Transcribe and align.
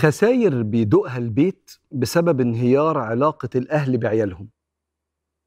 خساير 0.00 0.62
بيدوقها 0.62 1.18
البيت 1.18 1.70
بسبب 1.92 2.40
انهيار 2.40 2.98
علاقة 2.98 3.48
الأهل 3.54 3.98
بعيالهم. 3.98 4.50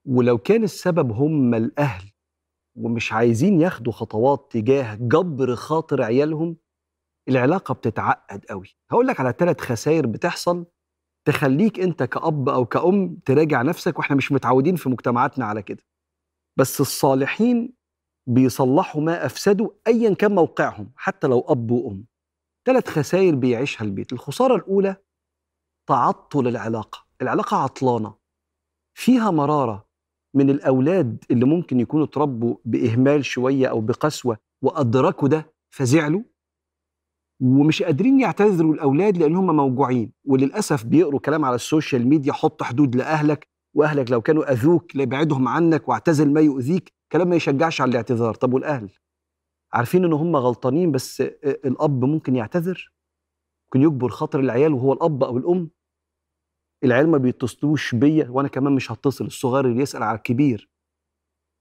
ولو 0.07 0.38
كان 0.38 0.63
السبب 0.63 1.11
هم 1.11 1.54
الأهل 1.54 2.11
ومش 2.75 3.13
عايزين 3.13 3.61
ياخدوا 3.61 3.93
خطوات 3.93 4.47
تجاه 4.52 4.95
جبر 4.95 5.55
خاطر 5.55 6.02
عيالهم 6.02 6.57
العلاقة 7.29 7.73
بتتعقد 7.73 8.45
قوي. 8.45 8.68
هقول 8.91 9.07
لك 9.07 9.20
على 9.20 9.34
ثلاث 9.39 9.61
خسائر 9.61 10.05
بتحصل 10.05 10.65
تخليك 11.27 11.79
أنت 11.79 12.04
كأب 12.04 12.49
أو 12.49 12.65
كأم 12.65 13.15
تراجع 13.25 13.61
نفسك 13.61 13.99
وإحنا 13.99 14.15
مش 14.15 14.31
متعودين 14.31 14.75
في 14.75 14.89
مجتمعاتنا 14.89 15.45
على 15.45 15.61
كده. 15.61 15.83
بس 16.59 16.81
الصالحين 16.81 17.73
بيصلحوا 18.27 19.01
ما 19.01 19.25
أفسدوا 19.25 19.70
أيا 19.88 20.13
كان 20.13 20.35
موقعهم 20.35 20.92
حتى 20.96 21.28
لو 21.28 21.39
أب 21.39 21.71
وأم. 21.71 22.12
ثلاث 22.65 22.89
خسائر 22.89 23.35
بيعيشها 23.35 23.85
البيت. 23.85 24.13
الخسارة 24.13 24.55
الأولى 24.55 24.95
تعطل 25.87 26.47
العلاقة. 26.47 27.05
العلاقة 27.21 27.57
عطلانة. 27.57 28.15
فيها 28.97 29.31
مرارة 29.31 29.87
من 30.36 30.49
الأولاد 30.49 31.23
اللي 31.31 31.45
ممكن 31.45 31.79
يكونوا 31.79 32.05
اتربوا 32.05 32.55
بإهمال 32.66 33.25
شوية 33.25 33.67
أو 33.67 33.81
بقسوة 33.81 34.38
وأدركوا 34.61 35.27
ده 35.27 35.53
فزعلوا 35.69 36.22
ومش 37.41 37.83
قادرين 37.83 38.19
يعتذروا 38.19 38.73
الأولاد 38.73 39.17
لأن 39.17 39.36
هم 39.36 39.55
موجوعين. 39.55 40.11
وللأسف 40.25 40.86
بيقروا 40.86 41.19
كلام 41.19 41.45
على 41.45 41.55
ال 41.55 41.63
social 41.63 42.08
media 42.08 42.33
حط 42.33 42.64
حدود 42.64 42.95
لأهلك 42.95 43.47
وأهلك 43.73 44.11
لو 44.11 44.22
كانوا 44.22 44.52
أذوك 44.52 44.95
ابعدهم 44.95 45.47
عنك 45.47 45.89
واعتزل 45.89 46.33
ما 46.33 46.41
يؤذيك. 46.41 46.94
كلام 47.11 47.27
ما 47.27 47.36
يشجعش 47.36 47.81
على 47.81 47.89
الاعتذار. 47.91 48.33
طب 48.33 48.53
والأهل؟ 48.53 48.89
عارفين 49.73 50.05
إن 50.05 50.13
هم 50.13 50.36
غلطانين 50.36 50.91
بس 50.91 51.22
الأب 51.41 52.05
ممكن 52.05 52.36
يعتذر 52.36 52.94
ممكن 53.66 53.88
يجبر 53.88 54.09
خاطر 54.09 54.39
العيال 54.39 54.73
وهو 54.73 54.94
الأب 54.94 55.23
أو 55.23 55.38
الأم. 55.38 55.70
العيال 56.84 57.09
ما 57.09 57.17
بيتصلوش 57.17 57.95
بيا 57.95 58.30
وأنا 58.30 58.48
كمان 58.48 58.73
مش 58.75 58.92
هتصل 58.92 59.25
الصغير 59.25 59.66
اللي 59.66 59.81
يسأل 59.81 60.03
على 60.03 60.17
الكبير. 60.17 60.70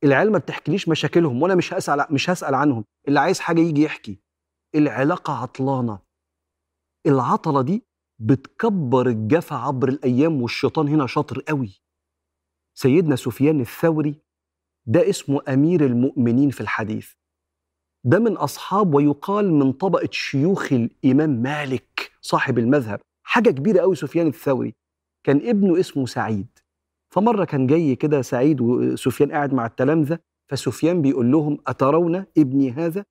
العيال 0.05 0.33
ما 0.33 0.39
بتحكيليش 0.39 0.89
مشاكلهم 0.89 1.43
وأنا 1.43 1.55
مش 1.55 1.75
هسأل 1.75 2.07
مش 2.11 2.31
هسأل 2.31 2.55
عنهم. 2.55 2.85
اللي 3.09 3.21
عايز 3.21 3.41
حاجة 3.41 3.61
يجي 3.61 3.83
يحكي. 3.83 4.21
العلاقة 4.75 5.33
عطلانة. 5.33 5.99
العطلة 7.07 7.63
دي 7.63 7.87
بتكبر 8.19 9.07
الجفا 9.07 9.57
عبر 9.57 9.89
الأيام 9.89 10.43
والشيطان 10.43 10.89
هنا 10.89 11.07
شاطر 11.07 11.41
قوي. 11.41 11.81
سيدنا 12.75 13.17
سفيان 13.17 13.61
الثوري 13.61 14.23
ده 14.87 15.11
اسمه 15.11 15.43
أمير 15.49 15.87
المؤمنين 15.87 16.51
في 16.51 16.61
الحديث. 16.61 17.13
ده 18.05 18.19
من 18.19 18.37
أصحاب 18.37 18.95
ويقال 18.95 19.53
من 19.55 19.73
طبقة 19.73 20.09
شيوخ 20.11 20.73
الإمام 20.73 21.31
مالك 21.31 22.13
صاحب 22.21 22.59
المذهب. 22.59 23.01
حاجة 23.27 23.51
كبيرة 23.51 23.81
قوي 23.81 23.95
سفيان 23.95 24.27
الثوري. 24.27 24.75
كان 25.25 25.49
ابنه 25.49 25.81
اسمه 25.81 26.07
سعيد. 26.07 26.47
فمرة 27.15 27.45
كان 27.45 27.67
جاي 27.67 27.95
كده 27.97 28.23
سعيد 28.23 28.61
وسفيان 28.61 29.33
قاعد 29.33 29.55
مع 29.55 29.67
التلامذة 29.67 30.19
فسفيان 30.51 31.03
بيقول 31.03 31.33
لهم 31.33 31.59
أترون 31.67 32.25
ابني 32.39 32.71
هذا؟ 32.71 33.05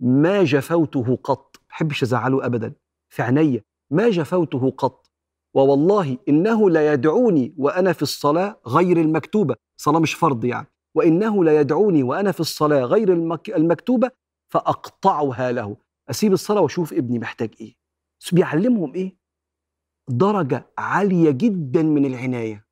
ما 0.00 0.44
جفوته 0.44 1.16
قط. 1.24 1.56
بحبش 1.70 2.02
أزعله 2.02 2.46
أبدا. 2.46 2.72
في 3.08 3.22
عينيا 3.22 3.62
ما 3.90 4.10
جفوته 4.10 4.70
قط. 4.70 5.10
ووالله 5.54 6.18
إنه 6.28 6.70
لا 6.70 6.92
يدعوني 6.92 7.54
وأنا 7.58 7.92
في 7.92 8.02
الصلاة 8.02 8.60
غير 8.66 8.96
المكتوبة. 9.00 9.54
صلاة 9.76 10.00
مش 10.00 10.14
فرض 10.14 10.44
يعني. 10.44 10.66
وإنه 10.94 11.44
لا 11.44 11.60
يدعوني 11.60 12.02
وأنا 12.02 12.32
في 12.32 12.40
الصلاة 12.40 12.84
غير 12.84 13.12
المكتوبة 13.56 14.10
فأقطعها 14.52 15.52
له. 15.52 15.76
أسيب 16.10 16.32
الصلاة 16.32 16.60
وأشوف 16.60 16.92
ابني 16.92 17.18
محتاج 17.18 17.74
بس 18.20 18.34
بيعلمهم 18.34 18.94
إيه؟ 18.94 19.16
درجة 20.08 20.66
عالية 20.78 21.30
جدا 21.30 21.82
من 21.82 22.06
العناية. 22.06 22.66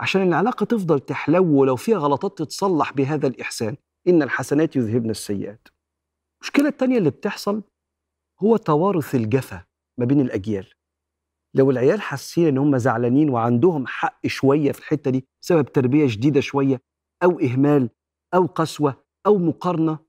عشان 0.00 0.22
العلاقة 0.22 0.64
تفضل 0.66 1.00
تحلو 1.00 1.60
ولو 1.60 1.76
فيها 1.76 1.98
غلطات 1.98 2.38
تتصلح 2.38 2.92
بهذا 2.92 3.26
الإحسان. 3.26 3.76
إن 4.08 4.22
الحسنات 4.22 4.76
يذهبن 4.76 5.10
السيئات. 5.10 5.68
المشكلة 6.42 6.68
الثانية 6.68 6.98
اللي 6.98 7.10
بتحصل 7.10 7.62
هو 8.42 8.56
توارث 8.56 9.14
الجفا 9.14 9.64
ما 9.98 10.04
بين 10.04 10.20
الأجيال. 10.20 10.66
لو 11.54 11.70
العيال 11.70 12.00
حاسين 12.02 12.46
إن 12.46 12.58
هم 12.58 12.78
زعلانين 12.78 13.30
وعندهم 13.30 13.86
حق 13.86 14.26
شوية 14.26 14.72
في 14.72 14.78
الحتة 14.78 15.10
دي 15.10 15.28
بسبب 15.42 15.72
تربية 15.72 16.06
شديدة 16.06 16.40
شوية 16.40 16.82
أو 17.22 17.40
إهمال 17.40 17.90
أو 18.34 18.46
قسوة 18.46 19.04
أو 19.26 19.38
مقارنة 19.38 20.05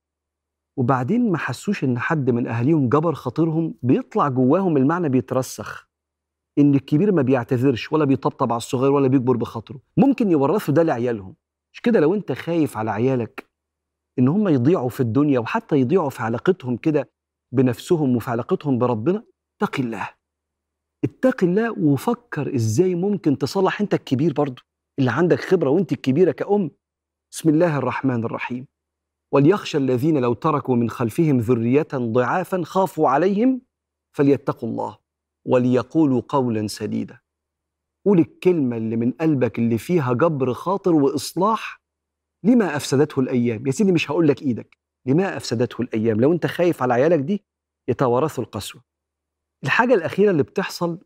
وبعدين 0.78 1.32
ما 1.32 1.38
حسوش 1.38 1.84
إن 1.84 2.00
حد 2.00 2.30
من 2.30 2.48
أهاليهم 2.48 2.90
جبر 2.90 3.14
خاطرهم 3.14 3.74
بيطلع 3.84 4.28
جواهم 4.28 4.78
المعنى 4.78 5.10
بيترسخ. 5.10 5.88
إن 6.60 6.76
الكبير 6.76 7.12
ما 7.12 7.22
بيعتذرش 7.22 7.92
ولا 7.92 8.06
بيطبطب 8.06 8.52
على 8.52 8.58
الصغير 8.58 8.92
ولا 8.92 9.08
بيجبر 9.08 9.38
بخاطره. 9.38 9.80
ممكن 9.98 10.32
يورثوا 10.32 10.74
ده 10.74 10.84
لعيالهم. 10.84 11.36
مش 11.74 11.82
كده؟ 11.82 12.00
لو 12.00 12.14
أنت 12.14 12.32
خايف 12.32 12.78
على 12.78 12.92
عيالك 12.92 13.50
إن 14.20 14.28
هم 14.28 14.48
يضيعوا 14.48 14.90
في 14.90 15.00
الدنيا 15.00 15.40
وحتى 15.40 15.76
يضيعوا 15.76 16.10
في 16.10 16.24
علاقتهم 16.24 16.78
كده 16.78 17.09
بنفسهم 17.52 18.16
وفي 18.16 18.30
علاقتهم 18.32 18.78
بربنا 18.78 19.24
اتق 19.62 19.80
الله. 19.80 20.09
اتق 21.04 21.44
الله 21.44 21.80
وفكر 21.80 22.56
إزاي 22.56 22.96
ممكن 22.96 23.38
تصلح 23.38 23.82
أنت 23.82 23.94
الكبير 23.94 24.34
برضه 24.34 24.62
اللي 25.00 25.12
عندك 25.12 25.40
خبرة 25.40 25.70
وأنت 25.70 25.92
الكبيرة 25.92 26.32
كأم. 26.32 26.72
بسم 27.32 27.50
الله 27.50 27.78
الرحمن 27.78 28.24
الرحيم. 28.24 28.68
وليخشى 29.34 29.78
الذين 29.78 30.18
لو 30.18 30.34
تركوا 30.34 30.76
من 30.76 30.90
خلفهم 30.90 31.38
ذرية 31.38 31.88
ضعافا 31.94 32.62
خافوا 32.64 33.10
عليهم 33.10 33.62
فليتقوا 34.16 34.70
الله 34.70 34.98
وليقولوا 35.48 36.22
قولا 36.30 36.68
سديدا. 36.68 37.20
قول 38.06 38.20
الكلمة 38.20 38.78
اللي 38.78 38.96
من 38.96 39.12
قلبك 39.12 39.60
اللي 39.60 39.78
فيها 39.78 40.14
جبر 40.14 40.54
خاطر 40.54 40.96
وإصلاح 40.96 41.82
لما 42.44 42.76
أفسدته 42.76 43.20
الأيام؟ 43.20 43.68
يا 43.68 43.72
سيدي 43.72 43.92
مش 43.92 44.12
هقول 44.12 44.28
لك 44.28 44.42
إيدك 44.42 44.78
لما 45.06 45.38
أفسدته 45.38 45.82
الأيام؟ 45.82 46.22
لو 46.22 46.34
أنت 46.34 46.46
خايف 46.46 46.82
على 46.84 46.94
عيالك 46.94 47.20
دي 47.20 47.44
يتوارثوا 47.90 48.44
القسوة. 48.44 48.84
الحاجة 49.64 49.94
الأخيرة 49.94 50.32
اللي 50.32 50.44
بتحصل 50.44 51.00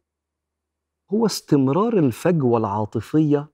هو 1.11 1.25
استمرار 1.25 1.97
الفجوة 1.97 2.57
العاطفية 2.57 3.51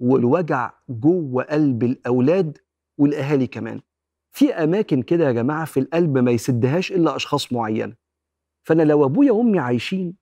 والوجع 0.00 0.72
جوه 0.88 1.44
قلب 1.44 1.82
الأولاد 1.84 2.58
والأهالي 2.98 3.46
كمان. 3.46 3.80
في 4.36 4.52
أماكن 4.54 5.02
كده 5.02 5.24
يا 5.24 5.32
جماعة 5.32 5.64
في 5.64 5.80
القلب 5.80 6.18
ما 6.18 6.30
يسدهاش 6.30 6.92
إلا 6.92 7.16
أشخاص 7.16 7.52
معينة. 7.52 7.96
فأنا 8.68 8.82
لو 8.82 9.04
أبويا 9.04 9.32
وأمي 9.32 9.58
عايشين 9.58 10.16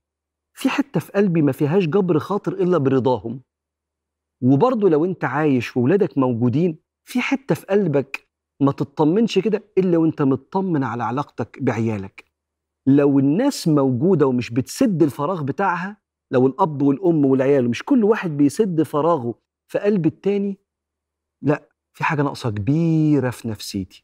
في 0.57 0.69
حتة 0.69 0.99
في 0.99 1.11
قلبي 1.11 1.41
ما 1.41 1.51
فيهاش 1.51 1.85
جبر 1.85 2.19
خاطر 2.19 2.53
إلا 2.53 2.77
برضاهم. 2.77 3.41
وبرضه 4.43 4.89
لو 4.89 5.05
أنت 5.05 5.25
عايش 5.25 5.77
وولادك 5.77 6.17
موجودين 6.17 6.79
في 7.05 7.21
حتة 7.21 7.55
في 7.55 7.65
قلبك 7.65 8.27
ما 8.61 8.71
تطمنش 8.71 9.39
كده 9.39 9.63
إلا 9.77 9.97
وأنت 9.97 10.21
مطمن 10.21 10.83
على 10.83 11.03
علاقتك 11.03 11.63
بعيالك. 11.63 12.25
لو 12.87 13.19
الناس 13.19 13.67
موجودة 13.67 14.27
ومش 14.27 14.49
بتسد 14.49 15.03
الفراغ 15.03 15.43
بتاعها 15.43 15.97
لو 16.31 16.47
الأب 16.47 16.81
والأم 16.81 17.25
والعيال 17.25 17.69
مش 17.69 17.83
كل 17.83 18.03
واحد 18.03 18.29
بيسد 18.37 18.81
فراغه 18.83 19.39
في 19.71 19.79
قلب 19.79 20.05
التاني 20.05 20.57
لا 21.41 21.69
في 21.95 22.03
حاجة 22.03 22.21
ناقصة 22.21 22.49
كبيرة 22.49 23.29
في 23.29 23.47
نفسيتي. 23.47 24.03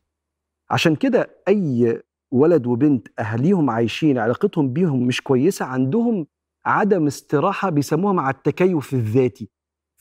عشان 0.70 0.96
كده 0.96 1.44
أي 1.48 2.02
ولد 2.32 2.68
وبنت 2.68 3.08
أهاليهم 3.20 3.70
عايشين 3.70 4.18
علاقتهم 4.18 4.74
بيهم 4.74 5.08
مش 5.08 5.22
كويسة 5.22 5.66
عندهم 5.66 6.28
عدم 6.66 7.08
استراحة 7.08 7.70
بيسموها 7.70 8.14
مع 8.14 8.30
التكيف 8.30 8.94
الذاتي. 8.94 9.50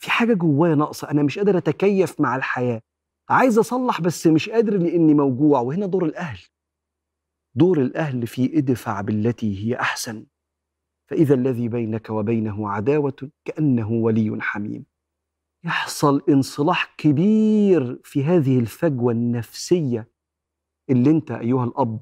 في 0.01 0.11
حاجة 0.11 0.33
جوايا 0.33 0.75
ناقصة 0.75 1.11
أنا 1.11 1.23
مش 1.23 1.37
قادر 1.37 1.57
أتكيف 1.57 2.21
مع 2.21 2.35
الحياة. 2.35 2.81
عايز 3.29 3.57
أصلح 3.57 4.01
بس 4.01 4.27
مش 4.27 4.49
قادر 4.49 4.77
لأني 4.77 5.13
موجوع 5.13 5.59
وهنا 5.59 5.85
دور 5.85 6.05
الأهل. 6.05 6.39
دور 7.55 7.81
الأهل 7.81 8.27
في 8.27 8.57
ادفع 8.57 9.01
بالتي 9.01 9.65
هي 9.65 9.75
أحسن. 9.79 10.25
فإذا 11.09 11.35
الذي 11.35 11.67
بينك 11.67 12.09
وبينه 12.09 12.69
عداوة 12.69 13.29
كأنه 13.45 13.91
ولي 13.91 14.41
حميم. 14.41 14.90
يحصل 15.63 16.21
انصلاح 16.29 16.95
كبير 16.97 17.99
في 18.03 18.23
هذه 18.23 18.59
الفجوة 18.59 19.11
النفسية 19.11 20.07
اللي 20.89 21.09
انت 21.09 21.31
أيها 21.31 21.63
الأب 21.65 21.99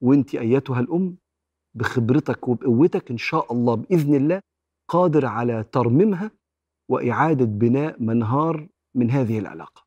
وانت 0.00 0.34
أيتها 0.34 0.80
الأم 0.80 1.16
بخبرتك 1.74 2.48
وبقوتك 2.48 3.10
إن 3.10 3.18
شاء 3.18 3.52
الله 3.52 3.74
بإذن 3.74 4.14
الله 4.14 4.40
قادر 4.88 5.26
على 5.26 5.64
ترميمها 5.72 6.30
وإعادة 6.90 7.44
بناء 7.44 8.02
منهار 8.02 8.68
من 8.94 9.10
هذه 9.10 9.38
العلاقة. 9.38 9.85